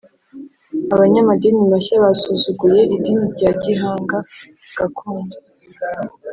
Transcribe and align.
Abanyamadini 0.93 1.61
mashya 1.71 1.95
basuzuguye 2.05 2.81
idini 2.95 3.25
rya 3.35 3.51
Gihanga 3.63 4.17
(gakondo). 4.77 5.35